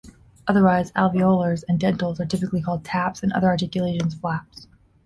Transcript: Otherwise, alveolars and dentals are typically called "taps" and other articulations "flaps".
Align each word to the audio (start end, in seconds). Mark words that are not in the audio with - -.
Otherwise, 0.47 0.91
alveolars 0.93 1.63
and 1.67 1.79
dentals 1.79 2.19
are 2.19 2.25
typically 2.25 2.59
called 2.59 2.83
"taps" 2.83 3.21
and 3.21 3.31
other 3.33 3.45
articulations 3.49 4.15
"flaps". 4.15 4.65